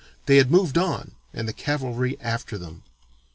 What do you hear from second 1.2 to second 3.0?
and the cavalry after them.